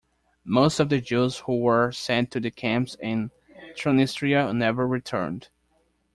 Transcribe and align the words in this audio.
Most 0.45 0.79
of 0.79 0.89
the 0.89 0.99
Jews 0.99 1.37
who 1.41 1.59
were 1.59 1.91
sent 1.91 2.31
to 2.31 2.39
the 2.39 2.49
camps 2.49 2.97
in 2.99 3.29
Transnistria 3.75 4.51
never 4.51 4.87
returned. 4.87 5.49